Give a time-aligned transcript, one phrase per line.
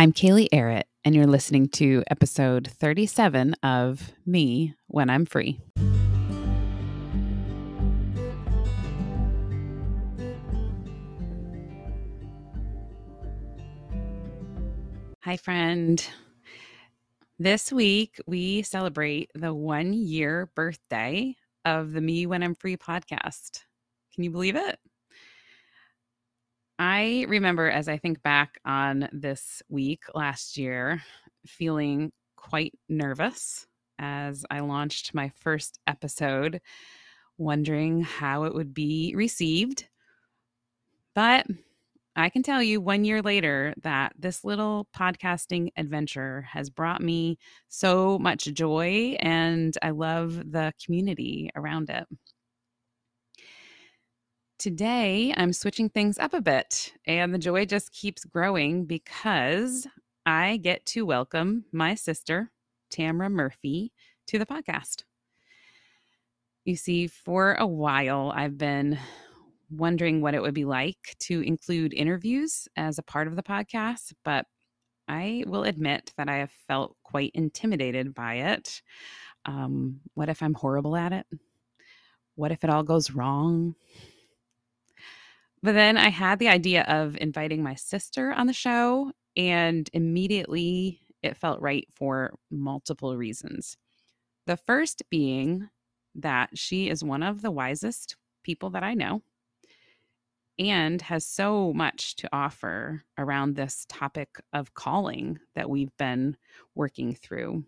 [0.00, 5.60] I'm Kaylee Arrett, and you're listening to episode 37 of Me When I'm Free.
[15.22, 16.02] Hi, friend.
[17.38, 21.36] This week, we celebrate the one year birthday
[21.66, 23.64] of the Me When I'm Free podcast.
[24.14, 24.78] Can you believe it?
[26.80, 31.02] I remember as I think back on this week last year,
[31.46, 33.66] feeling quite nervous
[33.98, 36.62] as I launched my first episode,
[37.36, 39.88] wondering how it would be received.
[41.14, 41.46] But
[42.16, 47.36] I can tell you one year later that this little podcasting adventure has brought me
[47.68, 52.06] so much joy, and I love the community around it.
[54.60, 59.86] Today, I'm switching things up a bit, and the joy just keeps growing because
[60.26, 62.50] I get to welcome my sister,
[62.92, 63.90] Tamra Murphy,
[64.26, 65.04] to the podcast.
[66.66, 68.98] You see, for a while, I've been
[69.70, 74.12] wondering what it would be like to include interviews as a part of the podcast,
[74.26, 74.44] but
[75.08, 78.82] I will admit that I have felt quite intimidated by it.
[79.46, 81.26] Um, what if I'm horrible at it?
[82.34, 83.74] What if it all goes wrong?
[85.62, 91.00] But then I had the idea of inviting my sister on the show, and immediately
[91.22, 93.76] it felt right for multiple reasons.
[94.46, 95.68] The first being
[96.14, 99.22] that she is one of the wisest people that I know
[100.58, 106.36] and has so much to offer around this topic of calling that we've been
[106.74, 107.64] working through.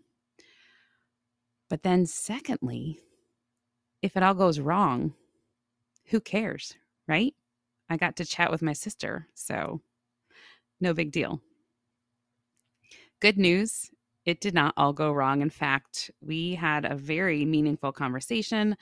[1.69, 2.99] But then, secondly,
[4.03, 5.15] if it all goes wrong,
[6.05, 6.75] who cares,
[7.07, 7.33] right?
[7.89, 9.81] I got to chat with my sister, so
[10.79, 11.41] no big deal.
[13.19, 13.89] Good news
[14.25, 15.41] it did not all go wrong.
[15.41, 18.77] In fact, we had a very meaningful conversation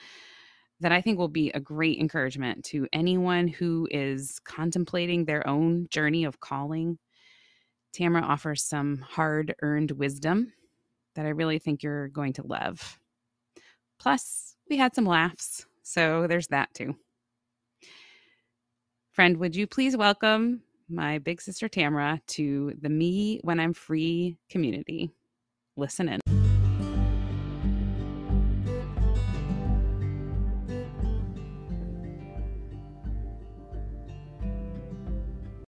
[0.80, 5.86] that I think will be a great encouragement to anyone who is contemplating their own
[5.90, 6.98] journey of calling.
[7.92, 10.52] Tamra offers some hard earned wisdom
[11.14, 12.98] that I really think you're going to love.
[13.98, 16.96] Plus, we had some laughs, so there's that too.
[19.12, 24.38] Friend, would you please welcome my big sister Tamra to the Me When I'm Free
[24.48, 25.10] community?
[25.76, 26.20] Listen in.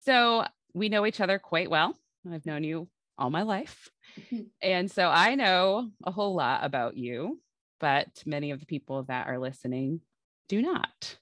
[0.00, 1.96] So we know each other quite well.
[2.30, 3.88] I've known you all my life.
[4.60, 7.40] And so I know a whole lot about you,
[7.78, 10.02] but many of the people that are listening
[10.46, 11.16] do not.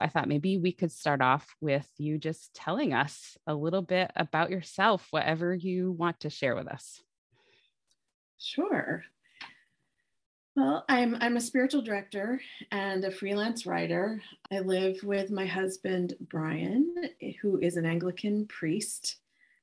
[0.00, 4.10] I thought maybe we could start off with you just telling us a little bit
[4.16, 7.02] about yourself, whatever you want to share with us.
[8.38, 9.04] Sure.
[10.56, 12.40] Well, I'm I'm a spiritual director
[12.70, 14.22] and a freelance writer.
[14.52, 16.94] I live with my husband Brian,
[17.42, 19.16] who is an Anglican priest.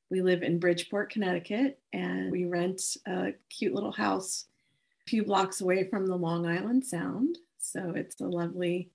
[0.10, 4.48] We live in Bridgeport, Connecticut, and we rent a cute little house
[5.06, 7.38] a few blocks away from the Long Island Sound.
[7.58, 8.90] So it's a lovely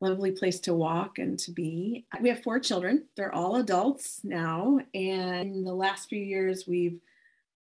[0.00, 2.06] lovely place to walk and to be.
[2.20, 3.06] We have four children.
[3.16, 4.78] They're all adults now.
[4.94, 7.00] And in the last few years, we've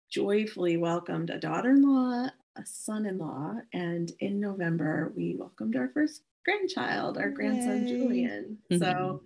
[0.09, 5.75] joyfully welcomed a daughter in law, a son in law, and in November, we welcomed
[5.75, 7.33] our first grandchild, our Yay.
[7.33, 8.57] grandson Julian.
[8.71, 8.83] Mm-hmm.
[8.83, 9.21] So,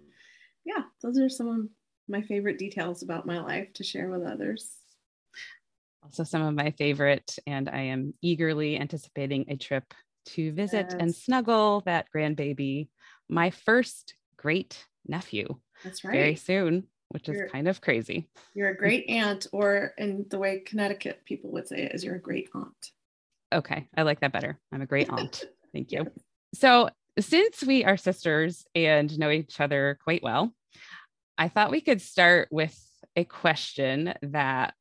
[0.66, 1.68] yeah, those are some of
[2.08, 4.72] my favorite details about my life to share with others.
[6.04, 9.94] Also, some of my favorite, and I am eagerly anticipating a trip
[10.26, 10.96] to visit yes.
[11.00, 12.88] and snuggle that grandbaby,
[13.32, 15.56] my first great nephew.
[15.84, 16.14] That's right.
[16.14, 18.30] Very soon, which you're, is kind of crazy.
[18.54, 22.16] You're a great aunt, or in the way Connecticut people would say it, is you're
[22.16, 22.92] a great aunt.
[23.54, 24.60] Okay, I like that better.
[24.72, 25.46] I'm a great aunt.
[25.74, 26.12] Thank you.
[26.54, 26.90] So,
[27.20, 30.54] since we are sisters and know each other quite well,
[31.38, 32.78] I thought we could start with
[33.16, 34.74] a question that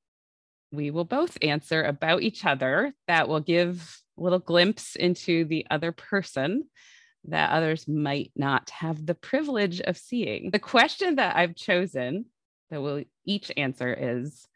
[0.73, 5.67] we will both answer about each other that will give a little glimpse into the
[5.71, 6.69] other person
[7.25, 10.51] that others might not have the privilege of seeing.
[10.51, 12.27] The question that I've chosen
[12.71, 14.47] that we'll each answer is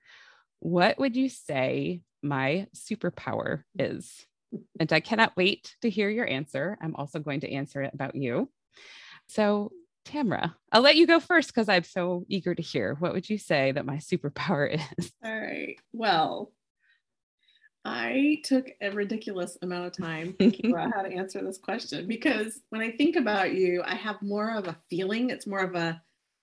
[0.60, 4.26] What would you say my superpower is?
[4.78, 6.78] And I cannot wait to hear your answer.
[6.80, 8.48] I'm also going to answer it about you.
[9.26, 9.72] So,
[10.06, 12.94] Tamra, I'll let you go first because I'm so eager to hear.
[12.98, 15.12] What would you say that my superpower is?
[15.24, 15.76] All right.
[15.92, 16.52] Well,
[17.94, 22.62] I took a ridiculous amount of time thinking about how to answer this question because
[22.70, 25.28] when I think about you, I have more of a feeling.
[25.30, 26.02] It's more of a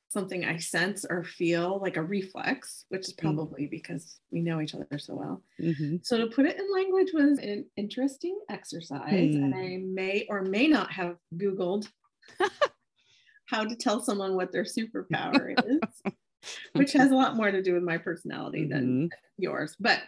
[0.10, 3.22] something I sense or feel like a reflex, which is Mm.
[3.22, 5.44] probably because we know each other so well.
[5.60, 6.06] Mhm.
[6.06, 9.62] So to put it in language was an interesting exercise, and Hmm.
[9.64, 11.90] I may or may not have Googled
[13.46, 16.02] how to tell someone what their superpower is,
[16.74, 19.10] which has a lot more to do with my personality than Mhm.
[19.38, 19.76] yours.
[19.80, 20.00] But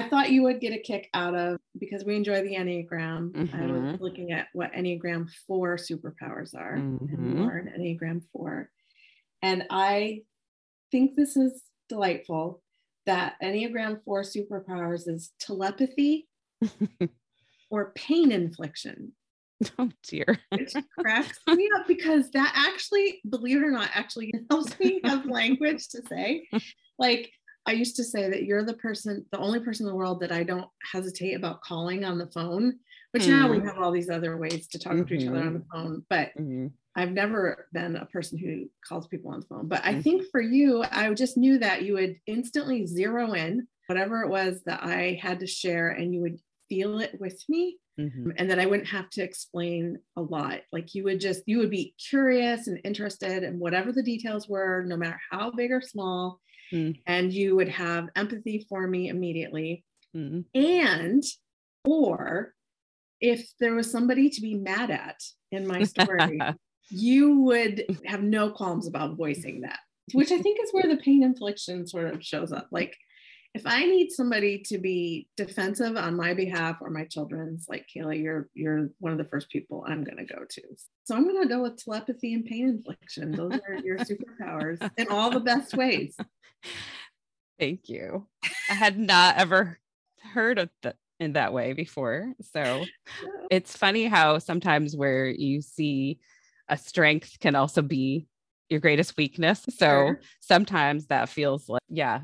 [0.00, 3.36] I thought you would get a kick out of because we enjoy the Enneagram.
[3.54, 4.00] I was Mhm.
[4.00, 8.70] looking at what Enneagram 4 superpowers are and more in Enneagram 4.
[9.42, 10.22] And I
[10.90, 12.62] think this is delightful
[13.06, 16.28] that Enneagram 4 superpowers is telepathy
[17.70, 19.12] or pain infliction,
[19.78, 20.38] Oh dear.
[20.50, 25.26] which cracks me up because that actually, believe it or not, actually helps me have
[25.26, 26.48] language to say.
[26.98, 27.30] Like,
[27.66, 30.32] I used to say that you're the person, the only person in the world that
[30.32, 32.78] I don't hesitate about calling on the phone,
[33.12, 33.66] which now we Mm.
[33.66, 36.04] have all these other ways to talk to each other on the phone.
[36.08, 36.72] But Mhm.
[36.96, 39.68] I've never been a person who calls people on the phone.
[39.68, 40.02] But I Mhm.
[40.02, 44.62] think for you, I just knew that you would instantly zero in whatever it was
[44.64, 48.32] that I had to share and you would feel it with me Mhm.
[48.36, 50.60] and that I wouldn't have to explain a lot.
[50.72, 54.84] Like you would just, you would be curious and interested in whatever the details were,
[54.86, 56.40] no matter how big or small.
[56.72, 57.00] Mm.
[57.06, 59.84] And you would have empathy for me immediately.
[60.16, 60.44] Mhm.
[60.54, 61.22] And,
[61.84, 62.54] or
[63.20, 65.20] if there was somebody to be mad at
[65.50, 66.40] in my story,
[66.90, 69.80] you would have no qualms about voicing that,
[70.12, 72.68] which I think is where the pain infliction sort of shows up.
[72.70, 72.96] Like,
[73.54, 78.20] if I need somebody to be defensive on my behalf or my children's, like Kayla,
[78.20, 80.62] you're you're one of the first people I'm gonna go to.
[81.04, 83.32] So I'm gonna go with telepathy and pain infliction.
[83.32, 86.16] Those are your superpowers in all the best ways.
[87.58, 88.26] Thank you.
[88.70, 89.78] I had not ever
[90.22, 92.32] heard of that in that way before.
[92.52, 92.86] So
[93.50, 96.18] it's funny how sometimes where you see
[96.68, 98.26] a strength can also be
[98.70, 99.66] your greatest weakness.
[99.76, 100.20] So Sure.
[100.40, 102.22] sometimes that feels like, yeah,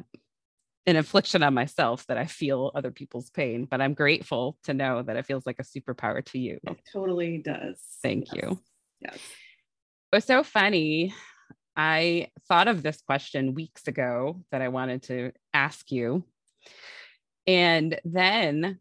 [0.87, 5.03] an infliction on myself that I feel other people's pain, but I'm grateful to know
[5.03, 6.59] that it feels like a superpower to you.
[6.65, 7.81] It totally does.
[8.03, 8.37] Thank Yes.
[8.43, 8.61] you.
[9.01, 9.17] Yes.
[9.17, 11.13] It was so funny.
[11.77, 16.25] I thought of this question weeks ago that I wanted to ask you.
[17.47, 18.79] And then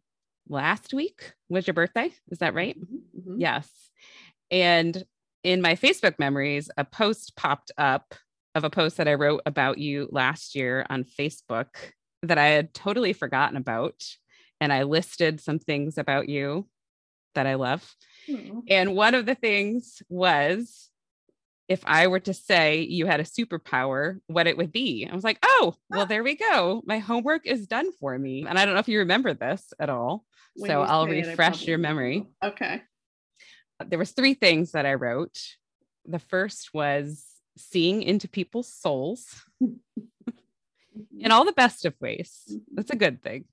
[0.48, 2.12] last week was your birthday.
[2.30, 2.78] Is that right?
[2.80, 3.36] Mhm, mhm.
[3.40, 3.69] Yes.
[4.52, 5.04] And
[5.44, 8.16] in my Facebook memories, a post popped up
[8.56, 11.68] of a post that I wrote about you last year on Facebook
[12.24, 14.04] that I had totally forgotten about.
[14.62, 16.68] And I listed some things about you
[17.36, 17.94] that I love.
[18.30, 18.62] Aw.
[18.69, 20.90] And one of the things was
[21.68, 25.07] if I were to say you had a superpower, what it would be.
[25.12, 26.81] I was like, oh, well, there we go.
[26.86, 28.46] My homework is done for me.
[28.48, 30.24] And I don't know if you remember this at all.
[30.56, 32.19] When so I'll say it, refresh your memory.
[32.19, 32.50] will.
[32.50, 32.81] Okay.
[33.86, 35.38] There was three things that I wrote.
[36.06, 37.25] The first was
[37.57, 42.42] seeing into people's souls in all the best of ways.
[42.74, 43.46] That's a good thing.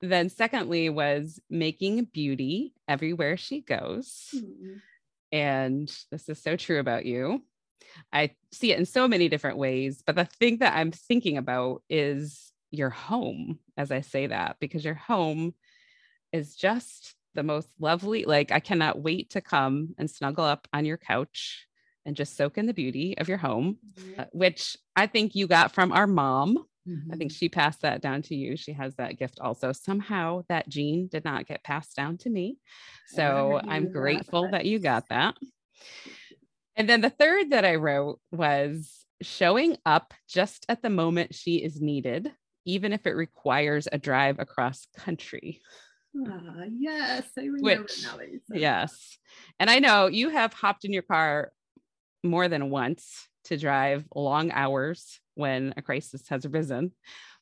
[0.00, 4.34] then secondly was making beauty everywhere she goes.
[4.34, 4.80] Mhm.
[5.32, 7.42] And this is so true about you.
[8.12, 11.82] I see it in so many different ways, but the thing that I'm thinking about
[11.88, 15.54] is your home as I say that, because your home
[16.32, 18.24] is just the most lovely.
[18.24, 21.66] Like, I cannot wait to come and snuggle up on your couch
[22.06, 23.78] and just soak in the beauty of your home,
[24.18, 26.58] uh, which I think you got from our mom.
[27.10, 28.58] I think she passed that down to you.
[28.58, 29.72] She has that gift also.
[29.72, 32.58] Somehow that gene did not get passed down to me.
[33.06, 35.34] So I'm knew that, grateful that you got that.
[36.76, 41.56] And then the third that I wrote was showing up just at the moment she
[41.56, 42.30] is needed,
[42.66, 45.62] even if it requires a drive across country.
[46.28, 48.60] Ah, yes, I remember Which- now that you said that.
[48.60, 49.18] Yes.
[49.58, 51.50] And I know you have hopped in your car
[52.24, 56.92] more than once to drive long hours when a crisis has arisen.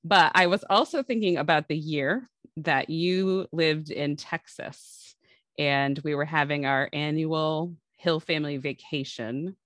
[0.05, 5.15] But I was also thinking about the year that you lived in Texas
[5.59, 9.57] and we were having our annual Hill family vacation,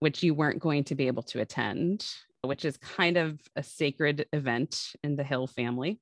[0.00, 2.04] which you weren't going to be able to attend,
[2.42, 6.00] which is kind of a sacred event in the Hill family.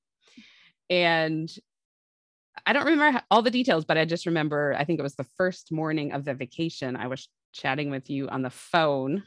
[0.88, 1.52] And
[2.66, 5.26] I don't remember all the details, but I just remember I think it was the
[5.36, 6.96] first morning of the vacation.
[6.96, 9.24] I was chatting with you on the phone,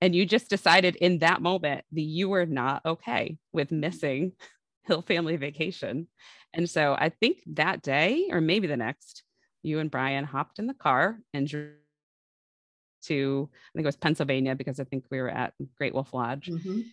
[0.00, 4.32] and you just decided in that moment that you were not okay with missing
[4.84, 6.08] Hill Family Vacation.
[6.54, 9.22] And so I think that day, or maybe the next,
[9.62, 11.72] you and Brian hopped in the car and drove
[13.04, 16.48] to, I think it was Pennsylvania, because I think we were at Great Wolf Lodge
[16.48, 16.84] Mhm.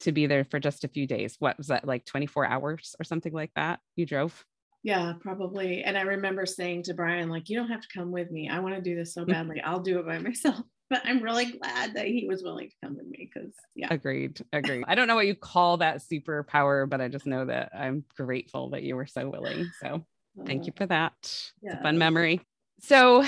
[0.00, 1.36] to be there for just a few days.
[1.38, 3.80] What was that, like 24 hours or something like that?
[3.96, 4.44] You drove?
[4.88, 5.84] Yeah, probably.
[5.84, 8.48] And I remember saying to Brian, like, you don't have to come with me.
[8.48, 9.60] I want to do this so badly.
[9.60, 10.60] I'll do it by myself.
[10.90, 13.88] But I'm really glad that he was willing to come with me because, yeah.
[13.90, 14.40] Agreed.
[14.54, 14.84] Agreed.
[14.88, 18.70] I don't know what you call that superpower, but I just know that I'm grateful
[18.70, 19.70] that you were so willing.
[19.82, 20.06] So
[20.46, 21.12] thank you uh, for that.
[21.60, 21.72] Yeah.
[21.72, 22.40] It's a fun memory.
[22.80, 23.22] So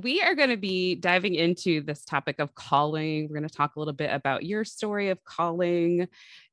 [0.00, 3.24] we are going to be diving into this topic of calling.
[3.24, 6.06] We're going to talk a little bit about your story of calling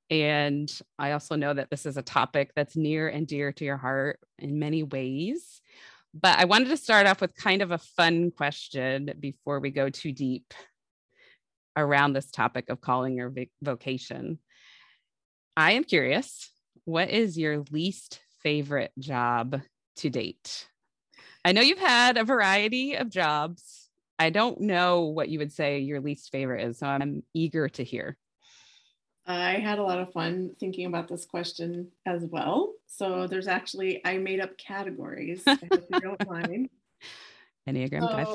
[0.10, 0.70] and
[1.00, 4.20] I also know that this is a topic that's near and dear to your heart
[4.38, 5.62] in many ways.
[6.14, 9.90] But I wanted to start off with kind of a fun question before we go
[9.90, 10.54] too deep
[11.76, 14.40] around this topic of calling your vocation.
[15.58, 16.50] I am curious,
[16.86, 19.62] what is your least favorite job
[19.98, 20.68] to date?
[21.44, 23.90] I know you've had a variety of jobs.
[24.18, 27.84] I don't know what you would say your least favorite is, so I'm eager to
[27.84, 28.18] hear.
[29.28, 32.74] I had a lot of fun thinking about this question as well.
[32.86, 35.44] So there's actually I made up categories.
[35.48, 36.70] I hope you don't mind.
[37.68, 38.28] Enneagram so five.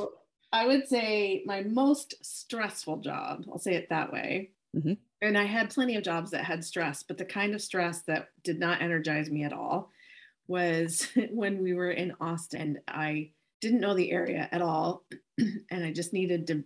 [0.53, 3.45] I would say my most stressful job.
[3.51, 4.51] I'll say it that way.
[4.77, 4.95] Mm-hmm.
[5.23, 8.29] And I had plenty of jobs that had stress, but the kind of stress that
[8.43, 9.91] did not energize me at all
[10.49, 12.81] was when we were in Austin.
[12.89, 13.31] I
[13.61, 15.05] didn't know the area at all,
[15.39, 16.65] and I just needed to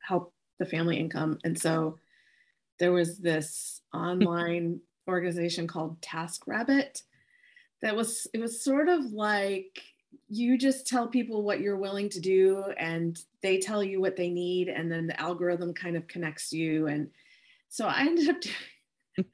[0.00, 1.98] help the family income, and so
[2.78, 7.02] there was this online organization called Task Rabbit
[7.82, 9.80] that was it was sort of like
[10.28, 14.28] you just tell people what you're willing to do and they tell you what they
[14.28, 17.08] need and then the algorithm kind of connects you and
[17.68, 18.36] so I ended up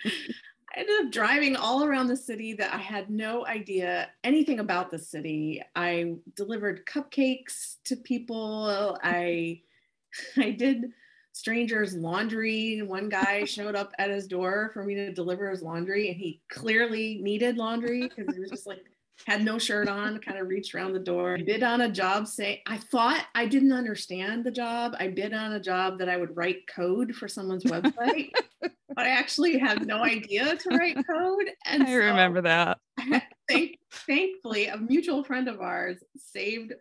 [0.75, 4.91] I ended up driving all around the city that I had no idea anything about
[4.91, 5.63] the city.
[5.77, 8.99] I delivered cupcakes to people.
[9.03, 9.61] I
[10.37, 10.93] I did
[11.33, 12.83] strangers laundry.
[12.83, 16.41] One guy showed up at his door for me to deliver his laundry and he
[16.51, 18.85] clearly needed laundry because he was just like
[19.27, 21.37] had no shirt on kind of reached around the door.
[21.39, 24.95] I bid on a job say i thought i didn't understand the job.
[24.99, 29.09] I bid on a job that i would write code for someone's website but i
[29.09, 32.79] actually had no idea to write code and i so, remember that.
[33.49, 36.73] thank, thankfully a mutual friend of ours saved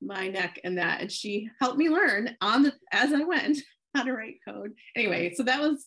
[0.00, 3.58] my neck in that and she helped me learn on the as i went
[3.94, 4.72] how to write code.
[4.96, 5.86] Anyway, so that was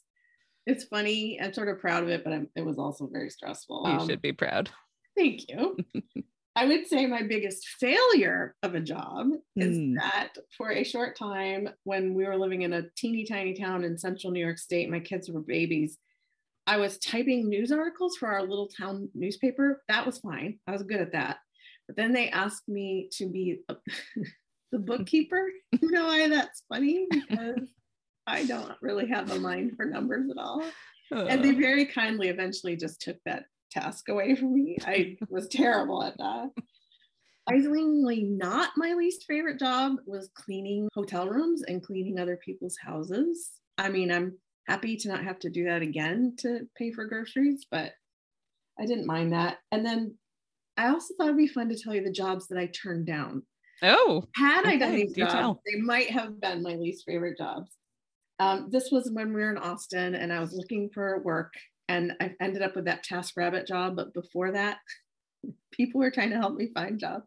[0.65, 1.39] it's funny.
[1.41, 3.83] I'm sort of proud of it, but I'm, it was also very stressful.
[3.85, 4.69] You um, should be proud.
[5.15, 5.77] Thank you.
[6.57, 9.95] I would say my biggest failure of a job is mm.
[9.95, 13.97] that for a short time, when we were living in a teeny tiny town in
[13.97, 15.99] central New York State, my kids were babies.
[16.65, 19.83] I was typing news articles for our little town newspaper.
[19.87, 20.59] That was fine.
[20.67, 21.37] I was good at that.
[21.87, 23.75] But then they asked me to be a,
[24.71, 25.47] the bookkeeper.
[25.79, 27.07] You know why that's funny?
[27.29, 27.69] Because
[28.27, 30.61] I don't really have a mind for numbers at all.
[31.11, 31.25] Uh.
[31.25, 34.77] And they very kindly eventually just took that task away from me.
[34.85, 36.49] I was terrible at that.
[37.47, 43.51] Surprisingly, not my least favorite job was cleaning hotel rooms and cleaning other people's houses.
[43.77, 47.65] I mean, I'm happy to not have to do that again to pay for groceries,
[47.71, 47.93] but
[48.77, 49.59] I didn't mind that.
[49.71, 50.15] And then
[50.75, 53.43] I also thought it'd be fun to tell you the jobs that I turned down.
[53.81, 57.71] Oh, had I done these jobs, they might have been my least favorite jobs.
[58.39, 61.53] Um, this was when we were in Austin and I was looking for work
[61.87, 63.95] and I ended up with that task rabbit job.
[63.95, 64.77] But before that,
[65.71, 67.25] people were trying to help me find jobs.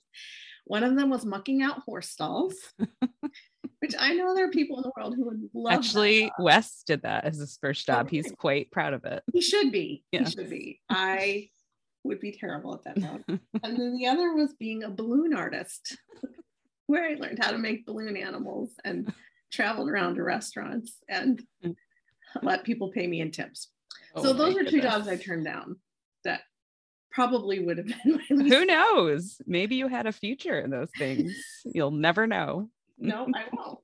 [0.65, 2.55] One of them was mucking out horse stalls,
[3.81, 5.73] which I know there are people in the world who would love.
[5.73, 8.07] Actually, Wes did that as his first job.
[8.07, 8.19] Okay.
[8.19, 9.25] He's quite proud of it.
[9.33, 10.05] He should be.
[10.13, 10.81] He should be.
[10.89, 11.49] I
[12.05, 13.23] would be terrible at that job.
[13.29, 13.41] and
[13.79, 15.99] then the other was being a balloon artist,
[16.87, 19.13] where I learned how to make balloon animals and
[19.53, 21.75] traveled around to restaurants and mm.
[22.43, 23.69] let people pay me in tips.
[24.15, 25.77] Oh so those are two jobs I turned down
[26.25, 26.43] that
[27.11, 29.41] probably would have been my Who knows?
[29.47, 31.37] Maybe you had a future in those things.
[31.65, 32.71] You'll never know.
[32.99, 33.79] no, I won't.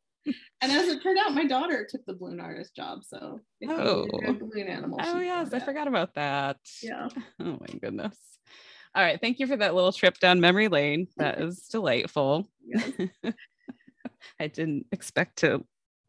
[0.60, 3.04] And as it turned out, my daughter took the balloon artist job.
[3.04, 4.98] So oh, balloon animal.
[5.02, 6.56] Oh yes, I forgot about that.
[6.82, 7.08] Yeah.
[7.40, 8.16] Oh my goodness.
[8.94, 9.20] All right.
[9.20, 11.06] Thank you for that little trip down memory lane.
[11.18, 12.48] That is delightful.
[12.64, 12.92] Yes.
[14.40, 15.64] I didn't expect to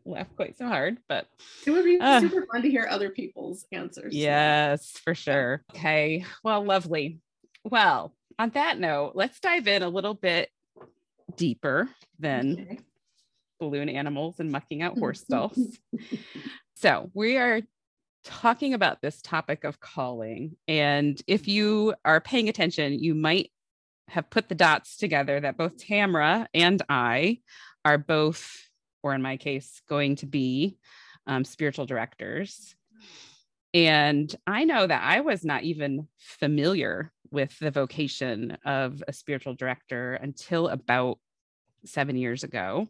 [0.05, 1.27] laugh quite so hard, but
[1.65, 4.15] it would be uh, super fun to hear other people's answers.
[4.15, 5.63] Yes, for sure.
[5.74, 6.25] Okay.
[6.43, 7.19] Well, lovely.
[7.63, 10.50] Well, on that note, let's dive in a little bit
[11.36, 12.79] deeper than okay.
[13.59, 15.59] balloon animals and mucking out horse stalls.
[16.75, 17.62] so, we are
[18.24, 20.55] talking about this topic of calling.
[20.67, 23.51] And if you are paying attention, you might
[24.09, 27.39] have put the dots together that both Tamra and I
[27.88, 28.67] are both,
[29.01, 30.77] or in my case, going to be
[31.25, 32.75] um, spiritual directors.
[33.74, 39.53] And I know that I was not even familiar with the vocation of a spiritual
[39.53, 41.20] director until about
[41.86, 42.89] seven years ago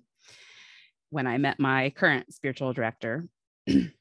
[1.12, 3.28] when I met my current spiritual director.
[3.68, 3.92] and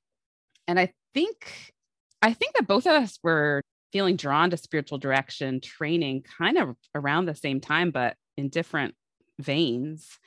[0.68, 1.74] I think
[2.22, 3.60] I think that both of us were
[3.92, 8.94] feeling drawn to spiritual direction training kind of around the same time, but in different
[9.38, 10.18] veins.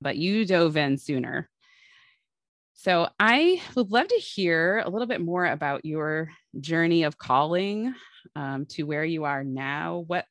[0.00, 1.48] But you dove in sooner.
[2.74, 7.92] So I would love to hear a little bit more about your journey of calling
[8.36, 10.04] um, to where you are now.
[10.06, 10.26] What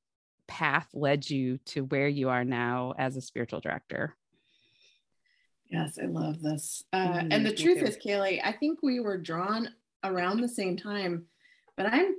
[0.48, 4.16] path led you to where you are now as a spiritual director?
[5.70, 6.86] Yes, I love this.
[6.94, 9.68] Uh, mm, and the truth is, Kaylee, I think we were drawn
[10.06, 11.26] around the same time,
[11.76, 12.16] but I'm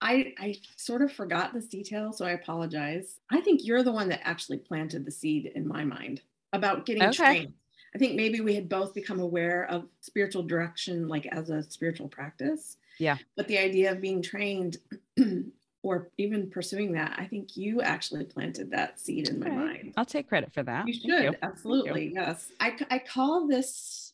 [0.00, 3.20] I I sort of forgot this detail, so I apologize.
[3.30, 7.02] I think you're the one that actually planted the seed in my mind about getting
[7.04, 7.16] okay.
[7.16, 7.52] trained.
[7.94, 12.08] I think maybe we had both become aware of spiritual direction, like as a spiritual
[12.08, 12.76] practice.
[12.98, 13.16] Yeah.
[13.36, 14.76] But the idea of being trained
[15.82, 19.94] or even pursuing that, I think you actually planted that seed in my mind.
[19.96, 20.86] I'll take credit for that.
[20.86, 21.34] You should, you.
[21.42, 22.06] absolutely.
[22.06, 22.12] You.
[22.16, 22.50] Yes.
[22.60, 24.12] I, I call this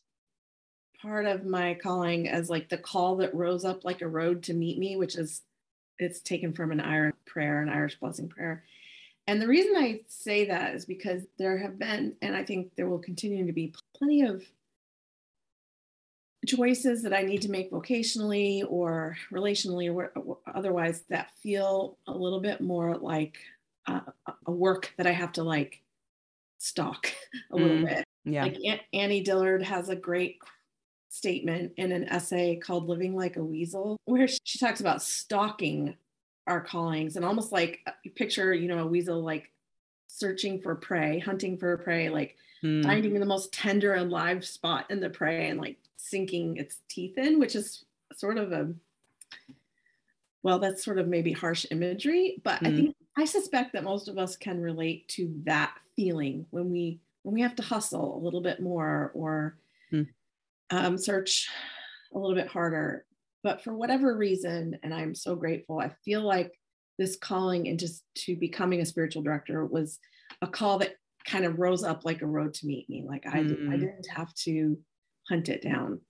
[1.01, 4.53] part of my calling as like the call that rose up like a road to
[4.53, 5.41] meet me, which is
[5.99, 8.63] it's taken from an Irish prayer, an Irish blessing prayer.
[9.27, 12.87] And the reason I say that is because there have been, and I think there
[12.87, 14.43] will continue to be plenty of
[16.45, 22.39] choices that I need to make vocationally or relationally or otherwise that feel a little
[22.39, 23.37] bit more like
[23.87, 24.01] uh,
[24.45, 25.81] a work that I have to like
[26.59, 27.11] stalk
[27.51, 28.05] a little mm, bit.
[28.25, 28.43] Yeah.
[28.43, 28.57] Like
[28.93, 30.37] Annie Dillard has a great
[31.09, 35.95] statement in an essay called Living Like a Weasel, where she talks about stalking
[36.47, 39.51] our callings and almost like uh, picture, you know, a weasel like
[40.07, 42.83] searching for prey, hunting for prey, like mm.
[42.83, 47.17] finding the most tender and live spot in the prey and like sinking its teeth
[47.17, 48.73] in, which is sort of a
[50.43, 52.67] well, that's sort of maybe harsh imagery, but mm.
[52.67, 52.75] I hmm.
[52.75, 57.33] think I suspect that most of us can relate to that feeling when we when
[57.33, 59.57] we have to hustle a little bit more or
[59.91, 60.07] mm
[60.69, 61.49] um, search
[62.13, 63.05] a little bit harder.
[63.45, 66.51] But for whatever reason, and I'm so grateful, I feel like
[66.97, 69.99] this calling into to becoming a spiritual director was
[70.41, 70.95] a call that
[71.27, 73.05] kind of rose up like a road to meet me.
[73.07, 73.71] Like I, mm.
[73.71, 74.79] I didn't have to
[75.29, 76.01] hunt it down.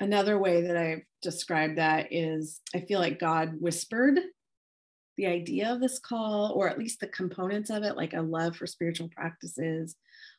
[0.00, 4.18] Another way that I've described that is I feel like God whispered
[5.18, 8.56] the idea of this call, or at least the components of it, like a love
[8.56, 9.96] for spiritual practices,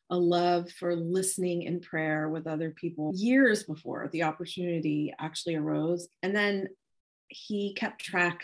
[0.10, 6.08] a love for listening in prayer with other people years before the opportunity actually arose.
[6.22, 6.68] And then
[7.28, 8.44] he kept track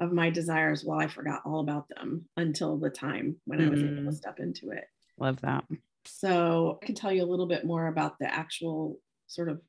[0.00, 3.66] of my desires while I forgot all about them until the time when mm.
[3.66, 4.14] I was able to mm.
[4.14, 4.84] step into it.
[5.18, 5.64] Love that.
[6.04, 9.60] So I can tell you a little bit more about the actual sort of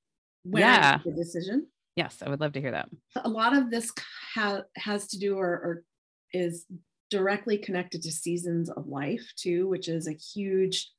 [0.43, 0.97] when yeah.
[1.05, 1.67] the decision.
[1.95, 2.89] Yes, I would love to hear that.
[3.23, 3.91] A lot of this
[4.33, 5.83] ha- has to do or, or
[6.33, 6.65] is
[7.11, 10.89] directly connected to seasons of life too, which is a huge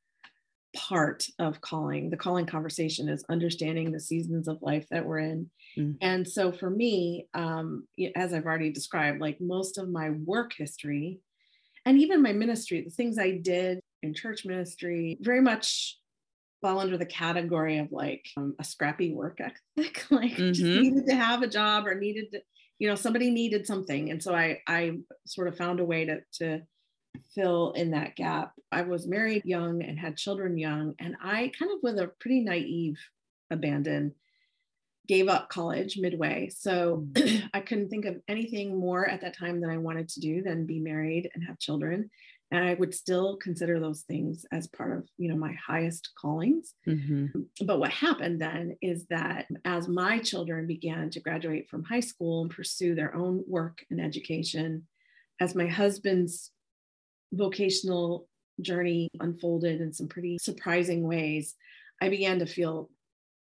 [0.74, 5.50] part of calling the calling conversation is understanding the seasons of life that we're in
[5.78, 5.96] mm.
[6.00, 11.20] and so for me um, as i've already described like most of my work history
[11.86, 15.98] and even my ministry the things i did in church ministry very much
[16.60, 20.52] fall under the category of like um, a scrappy work ethic like mm-hmm.
[20.52, 22.40] just needed to have a job or needed to
[22.78, 24.92] you know somebody needed something and so i i
[25.26, 26.60] sort of found a way to to
[27.34, 28.52] fill in that gap.
[28.72, 32.40] I was married young and had children young, and I kind of, with a pretty
[32.40, 32.98] naive
[33.50, 34.14] abandon,
[35.06, 36.48] gave up college midway.
[36.54, 37.48] So mm.
[37.54, 40.66] I couldn't think of anything more at that time that I wanted to do than
[40.66, 42.10] be married and have children.
[42.50, 46.74] And I would still consider those things as part of, you know, my highest callings.
[46.86, 47.40] Mm-hmm.
[47.66, 52.42] But what happened then is that as my children began to graduate from high school
[52.42, 54.86] and pursue their own work and education,
[55.40, 56.52] as my husband's
[57.36, 58.28] vocational
[58.60, 61.54] journey unfolded in some pretty surprising ways,
[62.00, 62.90] I began to feel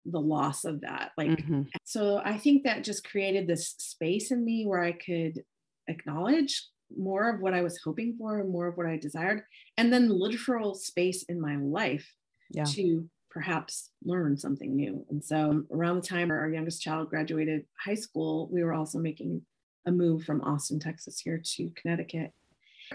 [0.06, 1.12] the loss of that.
[1.18, 1.64] Like, mm-hmm.
[1.84, 5.44] so I think that just created this space in me where I could
[5.88, 6.66] acknowledge
[6.98, 9.44] more of what I was hoping for and more of what I desired,
[9.78, 12.08] and then literal space in my life
[12.50, 12.66] yeah.
[12.66, 15.06] to perhaps learn something new.
[15.10, 19.42] And so around the time our youngest child graduated high school, we were also making
[19.86, 22.34] a move from Austin, Texas here to Connecticut.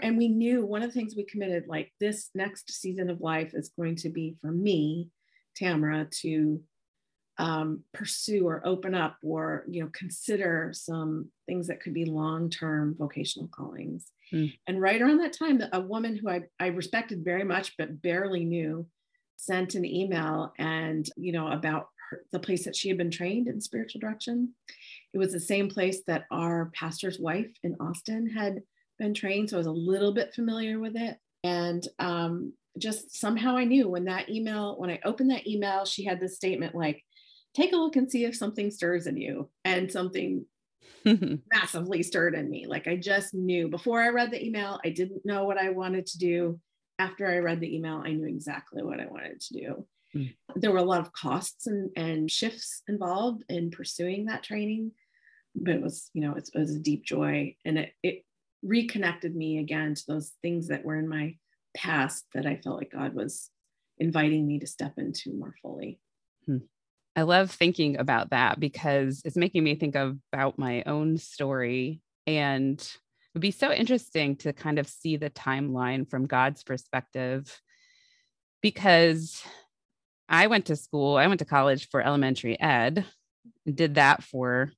[0.01, 3.53] And we knew one of the things we committed, like this next season of life
[3.53, 5.09] is going to be for me,
[5.55, 6.61] Tamara, to
[7.39, 12.95] um, pursue or open up or you know consider some things that could be long-term
[12.97, 14.11] vocational callings.
[14.33, 14.53] Mm.
[14.67, 18.43] And right around that time, a woman who I, I respected very much but barely
[18.43, 18.87] knew
[19.35, 23.47] sent an email and you know about her, the place that she had been trained
[23.47, 24.53] in spiritual direction.
[25.13, 28.63] It was the same place that our pastor's wife in Austin had
[28.97, 29.49] been trained.
[29.49, 31.17] So I was a little bit familiar with it.
[31.43, 36.03] And um, just somehow I knew when that email, when I opened that email, she
[36.03, 37.03] had this statement like,
[37.55, 39.49] take a look and see if something stirs in you.
[39.65, 40.45] And something
[41.53, 42.65] massively stirred in me.
[42.67, 46.05] Like I just knew before I read the email, I didn't know what I wanted
[46.07, 46.59] to do.
[46.99, 49.87] After I read the email, I knew exactly what I wanted to do.
[50.15, 50.35] Mm.
[50.55, 54.91] There were a lot of costs and, and shifts involved in pursuing that training,
[55.55, 58.23] but it was, you know, it, it was a deep joy and it, it
[58.63, 61.35] reconnected me again to those things that were in my
[61.75, 63.49] past that I felt like God was
[63.97, 65.99] inviting me to step into more fully.
[66.45, 66.57] Hmm.
[67.15, 72.01] I love thinking about that because it's making me think about my own story.
[72.27, 77.59] And it would be so interesting to kind of see the timeline from God's perspective
[78.61, 79.41] because
[80.29, 83.05] I went to school, I went to college for elementary ed,
[83.65, 84.71] did that for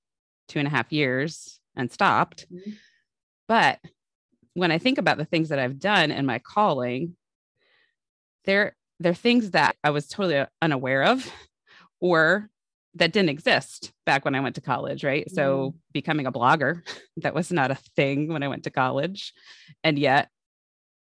[0.47, 2.45] two and a half years and stopped.
[2.51, 2.71] Mm-hmm.
[3.49, 3.79] But
[4.53, 7.15] when I think about the things that I've done in my calling,
[8.45, 11.29] there, are things that I was totally unaware of
[11.99, 12.49] or
[12.95, 15.25] that didn't exist back when I went to college, right?
[15.25, 15.33] Mm.
[15.33, 16.81] So becoming a blogger,
[17.17, 19.33] that was not a thing when I went to college.
[19.83, 20.29] And yet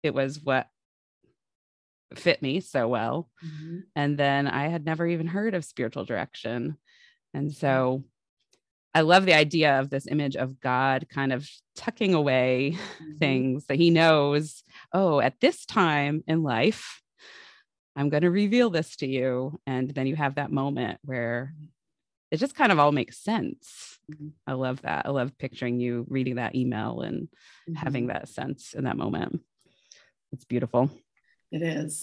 [0.03, 0.67] it was what
[2.15, 3.31] fit me so well.
[3.45, 3.79] Mm-hmm.
[3.97, 6.77] And then I had never even heard of spiritual direction.
[7.33, 8.05] And so
[8.97, 13.19] I love the idea of this image of God kind of tucking away mm-hmm.
[13.19, 17.03] things that he knows, oh, at this time in life,
[17.95, 19.61] I'm going to reveal this to you.
[19.67, 21.53] And then you have that moment where
[22.31, 23.99] it just kind of all makes sense.
[24.11, 24.29] Mm-hmm.
[24.47, 25.05] I love that.
[25.05, 27.75] I love picturing you reading that email and mm-hmm.
[27.75, 29.43] having that sense in that moment.
[30.33, 30.91] It's beautiful.
[31.53, 32.03] It is.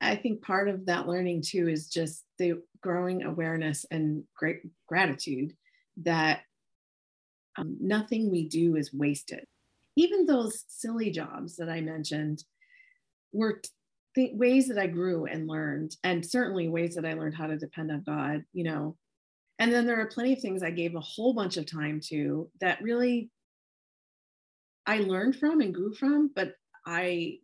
[0.00, 5.56] I think part of that learning too is just the growing awareness and great gratitude
[5.98, 6.40] that
[7.56, 9.44] um, nothing we do is wasted.
[9.96, 12.44] Even those silly jobs that I mentioned
[13.32, 13.60] were
[14.14, 17.58] th- ways that I grew and learned, and certainly ways that I learned how to
[17.58, 18.96] depend on God, you know.
[19.58, 22.50] And then there are plenty of things I gave a whole bunch of time to
[22.60, 23.30] that really
[24.86, 26.54] I learned from and grew from, but
[26.86, 27.38] I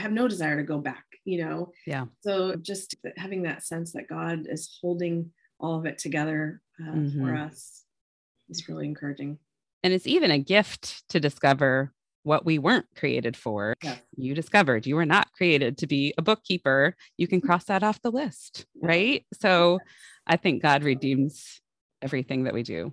[0.00, 1.72] have no desire to go back, you know?
[1.86, 2.06] Yeah.
[2.22, 7.26] So just having that sense that God is holding all of it together uh, mm-hmm.
[7.26, 7.84] for us
[8.48, 9.38] is really encouraging.
[9.82, 13.74] And it's even a gift to discover what we weren't created for.
[13.82, 13.96] Yeah.
[14.16, 16.96] You discovered you were not created to be a bookkeeper.
[17.16, 19.24] You can cross that off the list, right?
[19.34, 19.78] So.
[20.26, 21.60] I think God redeems
[22.00, 22.92] everything that we do.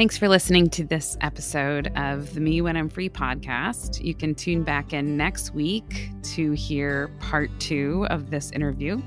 [0.00, 4.02] Thanks for listening to this episode of the Me When I'm Free podcast.
[4.02, 9.02] You can tune back in next week to hear part two of this interview.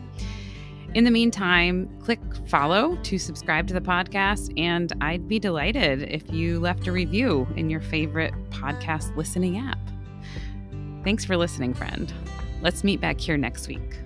[0.93, 6.31] In the meantime, click follow to subscribe to the podcast, and I'd be delighted if
[6.31, 9.79] you left a review in your favorite podcast listening app.
[11.03, 12.13] Thanks for listening, friend.
[12.61, 13.97] Let's meet back here next week.